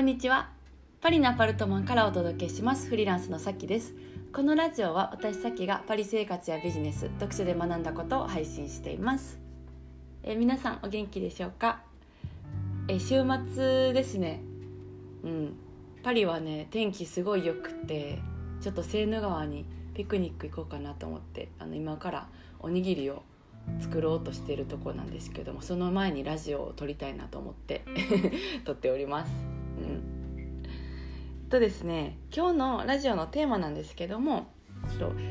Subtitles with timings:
[0.00, 0.48] こんにちは。
[1.02, 2.88] パリのアパルトマンからお届けします。
[2.88, 3.92] フリーランスのさきです。
[4.32, 9.38] このラジオは私さきがパリ生活やビジネス読書で学んだことを配信しています。
[10.22, 11.82] え皆さんお元気でしょうか？
[12.88, 14.40] え週末ですね。
[15.22, 15.56] うん。
[16.02, 18.20] パリはね天気すごい良くて
[18.62, 22.28] ちょっとセーヌ川にピクニック行こうかなと思ってあの今から
[22.60, 23.22] おにぎりを
[23.80, 27.84] 作ろうとしているとこなんですけどもその前にラジオを撮りたいなと思って
[28.64, 29.59] 撮っております。
[29.82, 29.86] う
[31.46, 34.52] んとですね今日のラジオのテーマなんですけども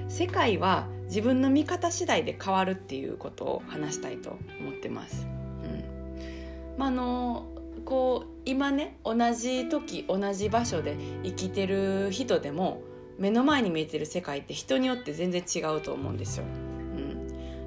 [0.08, 5.28] 世界は自分の見方次第で変わるっていうことを話したいと思ってます。
[5.64, 7.48] うんまあ、あの
[7.86, 12.82] こう今ね同じ時同じ場所で生きてる人でも
[13.18, 16.46] 目の前に見えてる世界って人によって全然違うと思うんですよ。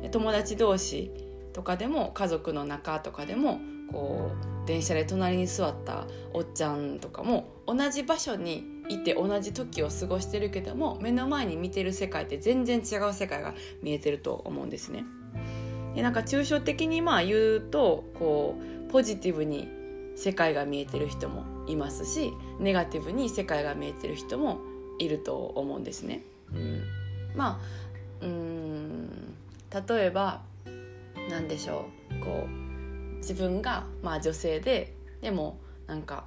[0.03, 1.11] うん、友達同士
[1.53, 15.05] とかでも家族の中とかでもこう電車で隣に座ったおっちゃんとかも同じ場所にいて同じ時を過ごしてるけども目の前に見てる世界って全然違う世界が見えてると思うんですね。
[15.95, 18.57] でなんか抽象的にまあ言うとこ
[18.89, 19.69] うポジティブに
[20.17, 24.59] 世界が見えてる人もいますしネガティブに世界が見えてる人も
[24.99, 26.23] いると思うんですね。
[26.53, 26.83] うん、
[27.35, 27.61] ま
[28.21, 29.35] あうん
[29.89, 30.43] 例えば
[31.31, 32.72] 何でしょうこう
[33.23, 36.25] 自分がまあ女性ででもなんか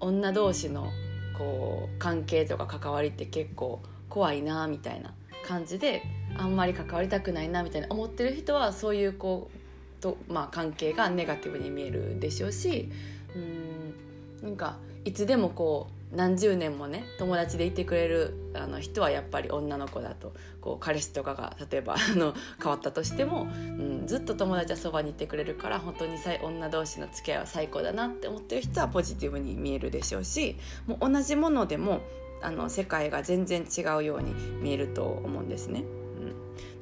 [0.00, 0.90] 女同士の
[1.38, 5.14] こう関係とか関わりって結構怖いなみたいな
[5.46, 6.02] 感じで
[6.36, 12.90] あんまり関わりたくないなみたいな思ってる人はそういうこうと、まあ、関係がネガティブに見えるでしょうし
[13.34, 13.94] うん
[14.42, 20.32] なんかいつでもこう何十年もね友達でいてくれるあの人はやっぱり女の子だと。
[20.66, 30.56] こう彼氏とかが例えばあの変わったとしても、うん、ずっと友達はそばにいてくれるから本当に女同士の付き合いは最高だなって思ってる人はポジティブに見えるでしょうし
[30.88, 32.00] もう同じものでも
[32.42, 35.84] あの世界が全然違うように見えると思うんですね。
[35.84, 36.32] うん、っ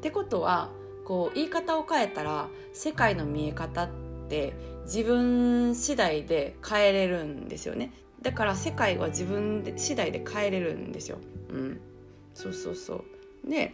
[0.01, 0.71] てことは
[1.05, 3.89] こう言い方を変えたら世界の見え方っ
[4.31, 4.55] て
[4.87, 7.93] 自分次第で変えれるんですよね。
[8.25, 11.19] だから世界は自分で次第で変えれるんですよ。
[11.51, 11.81] うん、
[12.35, 13.05] そうそうそ
[13.47, 13.49] う。
[13.49, 13.73] で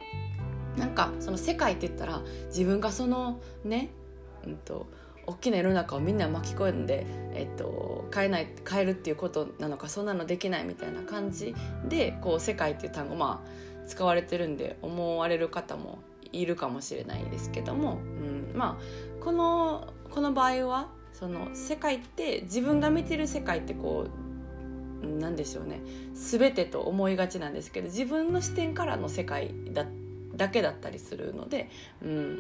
[0.77, 3.91] なんかその世界って言ったら自分がそのね、
[4.44, 4.87] うんと、
[5.27, 11.55] 大きな世の中をみんな巻き込んで、えっと、変えない変えるっていうことなのかそんなのできないみたいな感じ
[11.88, 16.00] でこう世界っていう単語まあ使われてるんで思われる方も
[16.32, 24.29] いるかもしれないですけども、うん、まあこのこの場合はその世界って自分が見てる世界ってこう
[25.03, 25.81] 何でしょうね。
[26.15, 29.87] 全てと思いがちなんですけど自分の視点からの世界だ
[30.37, 31.69] だけだったりするので、
[32.03, 32.38] うん、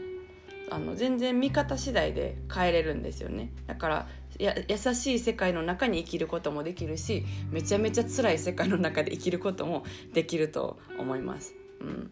[0.70, 3.52] あの全然見方次第で変えれるんですよね。
[3.66, 9.84] だからや優しい世界の中に生きることもできるしめちゃめちゃ辛い世界の中で生きることも
[10.14, 11.54] できると思います。
[11.80, 12.10] うん、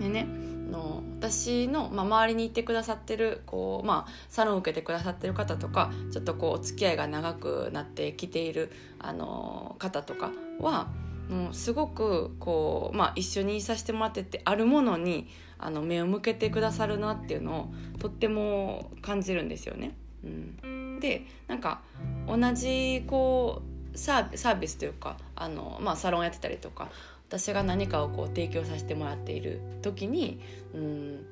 [0.00, 0.26] でね
[0.66, 10.88] の私の、まあ、周りにいてくださってるこう、まあ、サロンを受けてくださってる方とかちょっとこうお付き合いが長くなってきているあの方とかは
[11.28, 15.28] もうすごくこう、まあ、一緒にいさせてもらっててあるものに
[15.58, 19.96] あの目を向けてくださるなっていうのをとっても感じるんですよね。
[20.24, 21.82] うん、でなんか
[22.26, 23.62] 同じこ
[23.94, 26.90] うサービスというかあの、まあ、サロンやってたりとか
[27.28, 30.40] 私が何かをこう提供させてもらっている時に
[30.74, 31.26] うん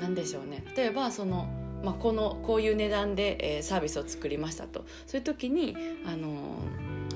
[0.00, 0.64] 何でしょうね。
[0.76, 1.46] 例えばその、
[1.84, 4.84] まあ、このこういう値段で、えー、サービスを作りましたと。
[5.06, 5.76] そういう時に
[6.06, 6.58] あの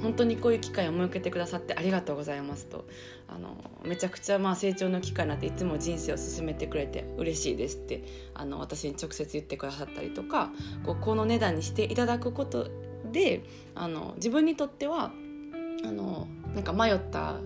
[0.02, 2.86] 本当にこういう機会を設けてくださってありがとうございますと。
[3.28, 8.04] あのめちゃくちゃまあ成長の機会になっていつも人生を進めてくれて嬉しいですって
[8.34, 10.50] あの私に直接言ってくださったりとか
[10.84, 12.68] こうこの値段にしていただくこと
[13.12, 13.44] で
[13.74, 15.12] あの自分にとっては
[15.84, 17.36] あのなんか迷った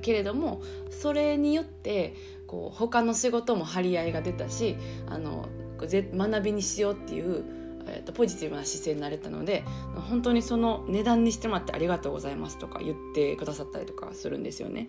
[0.00, 2.14] けれどもそれによって
[2.46, 4.76] こう他の仕事も張り合いが出たし
[5.06, 5.48] あの
[5.80, 7.44] 学びにしようっていう、
[7.86, 9.64] えーと、ポジティブな姿勢になれたので
[10.08, 14.88] 本当にその値段にしてもらってありがとうございますとか言ってくださったりとかするんですよね。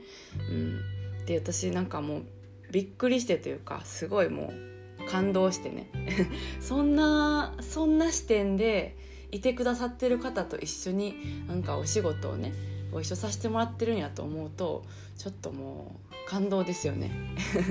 [0.50, 0.80] うん、
[1.25, 2.24] で私なんかもう
[2.71, 4.53] びっくりしてというかすごいも
[5.00, 5.89] う感動してね
[6.62, 8.95] そんなそんな視点で
[9.31, 12.53] いてくださってる方と一緒になんかお仕事をね
[12.91, 14.83] ご一緒させてもらってるんやと思うと
[15.17, 17.11] ちょっともう感動ですよね。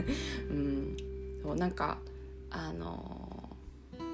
[0.51, 0.97] うん、
[1.43, 1.99] そうなんか
[2.51, 3.49] あの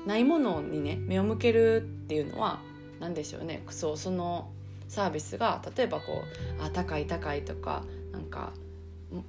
[0.07, 2.61] ないものにね目を向けるっていうのは
[3.01, 4.51] 何でしょうねそうその
[4.89, 6.25] サービスが例えばこ
[6.59, 8.53] うあ高い高いとかなんか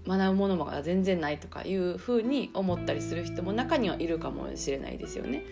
[0.08, 5.44] 学ぶものが全然ないとかいうふうに思ったりする人も中にはいるかもしれないですよね。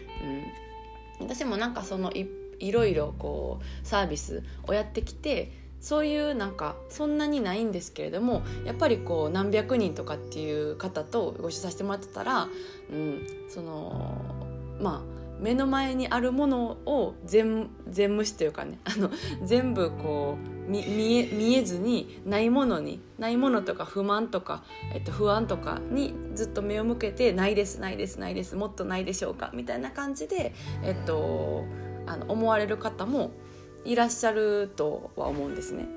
[1.19, 2.29] うん、私もなんかその一
[2.59, 12.47] いろいろこうサービスをやってきてそういうなんかそんなにないんですけれどもやっぱりこう何百人とかっていう方とご一緒させてもらってたら、
[12.91, 14.21] うん、その
[14.81, 19.09] まあ目の前にあるものを全全無視というかねあの
[19.43, 20.81] 全部こう見
[21.17, 30.53] え見えずにないものにないものとか不満とか、えっと、不安とかにずっと目を向けて「ないですないですないですもっとないでしょうか」みたいな感じで、
[30.83, 31.63] えっと、
[32.05, 33.31] あの思われる方も
[33.89, 35.87] いらっしゃるとは思うんですね。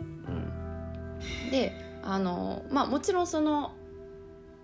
[1.44, 1.72] うん、で
[2.02, 3.72] あのまあもちろんその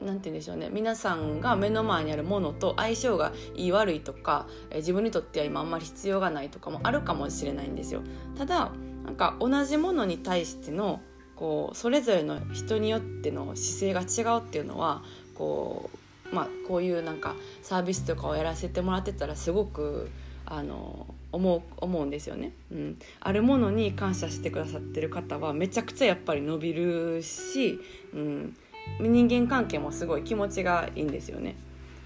[0.00, 8.00] なんて言うんでしょうね皆さんが目の前にあるものと相性がいい悪いとか、え自分にとっては今あんまり必要がないとかもあるかもしれないんですよ。
[8.38, 8.70] ただ
[9.04, 11.00] なんか同じものに対しての
[11.36, 15.02] こうそれぞれの人によっての姿勢が違うっていうのは
[15.34, 15.90] こ
[16.32, 20.10] う,、まあ、こういうなんかサービスとかをやらせてもらってたらすごく
[20.50, 27.78] あの思う思うんですよね、うん、あるものに感謝してくださってる方はめちゃくちゃやっぱり伸びるし、
[28.14, 28.56] うん、
[28.98, 31.54] 人間関係もすごい気持ちがいいんですよね。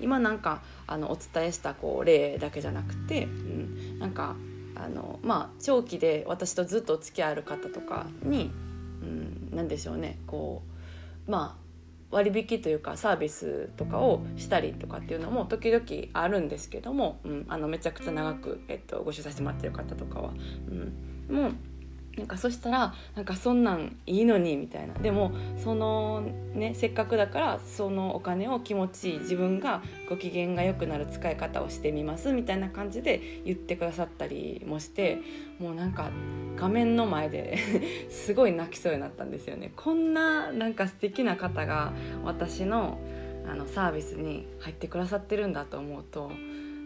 [0.00, 4.34] 今なんかあのお伝えしたこう例だけじゃなくて、うん、なんか
[4.74, 8.50] あのまあ長期で私とずっとお付き合いある方とかに、
[9.02, 10.18] うん、何でしょうね。
[10.26, 10.62] こ
[11.28, 11.61] うまあ
[12.12, 20.30] 割引というかサービスとかをしたりとかっていうのも時々あるんですけども、うん、あのめちゃくちゃ長く、えっと、ご一緒させてもらってる方とかは。
[21.28, 21.54] うん、もう
[22.16, 24.94] なんかそしたらなんかそんなんいいのにみたいな。
[24.94, 26.20] でもその
[26.54, 35.18] ねせっかくだからそのお金を気持ちいい自分がご機嫌が良くなる使い方をしてみますみたいな感じで言ってくださったりもして
[35.58, 36.10] もうなんか
[36.56, 37.56] 画面の前で
[38.10, 39.72] すごい泣きそうになったんですよね。
[39.74, 41.92] こんななんか素敵な方が
[42.24, 42.98] 私の
[43.48, 46.30] あのサービスに入ってくださってるんだと思うと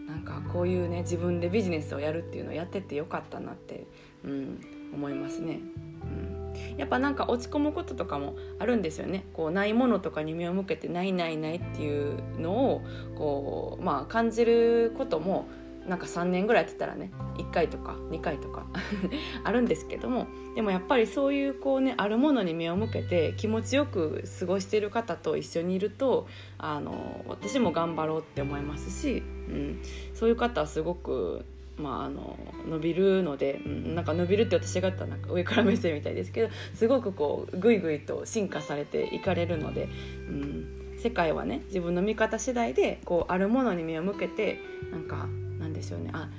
[0.07, 3.85] なんかこういうね自分でビジネスをやるっていうのをやっててよかったなって、
[4.23, 5.59] うん、思いますね。
[6.03, 9.25] うん、やっぱなんか落ち込むこととかもあるんですよね。
[9.33, 12.81] こうないものとかに目を向けてないないないっていうのを
[13.15, 15.47] こう、まあ、感じることも
[15.87, 18.65] なんか3年ぐらいやってたらね1回とか2回とか
[19.43, 20.27] あるんですけども。
[20.55, 29.79] でもやっぱりそういうこうねあるものに目を向けて気持ちよく過ごしている方と一緒にいるとあの私も頑張ろうって思いますし、うん、
[30.15, 31.45] そういう方はすごく
[31.77, 32.37] まあ、あの
[32.67, 39.87] 伸びるので、うん、なんか伸びるって私が言ったらなんか上から目線みたいですけどすごくこうぐいぐいと進化されていかれるので、
[40.27, 44.59] うん、世界はね自分の見方次第でこうあるものに目を向けて
[44.91, 45.27] なんか
[45.59, 46.29] なんでしょうねあ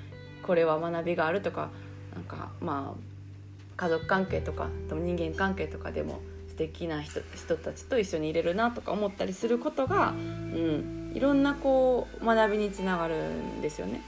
[0.43, 1.71] これは学びがあるとか
[2.15, 3.09] なんかまあ
[3.77, 14.03] 家族関係とか人間関係とかでも素敵な人人たちと一緒にいれるなとか思ったりすることが、うん、いろんなこう学びにつながるんですよね。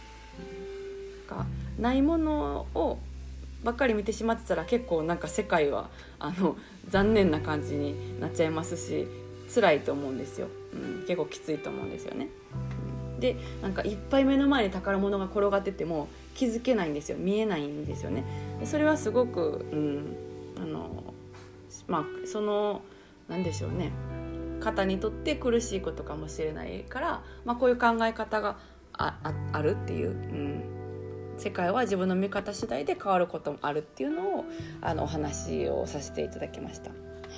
[1.30, 1.46] か
[1.78, 2.98] ないものを
[3.64, 5.88] ばっかり見てしまってたら結構なんか世界は
[6.18, 6.56] あの
[6.88, 9.06] 残念な感じになっちゃいますし
[9.54, 12.28] 辛いと思うんですよ、うん、結構きついと思うんですよね。
[13.18, 17.18] でなんかいっぱい目の前に宝物が転がってても気づけないんですよ。
[17.18, 18.24] 見えないんですよね。
[18.64, 20.16] それはすごく、うん、
[20.56, 21.12] あの
[21.86, 22.80] まあその
[23.28, 23.92] なんでしょうね。
[24.60, 28.56] 方にとって苦しいことかもしれないから、まあ、こういう考え方が
[28.92, 29.18] あ
[29.52, 30.62] あるっていう、うん、
[31.40, 34.44] 世界は自分の見方次第で変わることもあるっていうのを
[34.82, 36.90] あのお話をさせていただきました。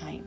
[0.04, 0.23] はい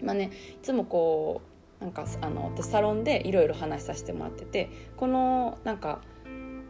[0.00, 1.42] まあね、いつもこ
[1.80, 6.00] うなんかあの私サロンでいろいろ話させてもらっててこのなんか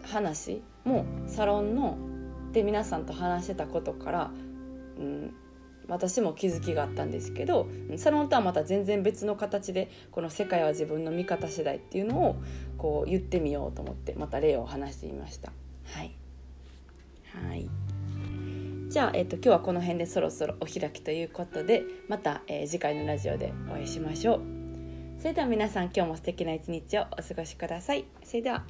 [0.03, 1.99] 話もサロンの
[2.53, 4.31] で皆さんと話してたことから、
[4.99, 5.35] うん、
[5.89, 12.37] 私も気づきがあったんですけどサロンとはまた全然別の形でこの「世界は自分の見方次第」っていうのを
[12.79, 15.53] こう言ってみようと思ってまた例を話してみました。
[15.85, 16.22] はい
[18.93, 24.41] じゃあ、えーと、今日はこの辺でそろそろお開きということでまた、えー、次回のラジオでお会いしましょう。
[25.19, 28.05] それでは皆さん今日も素敵な一日をお過ごしください。
[28.23, 28.67] それでは。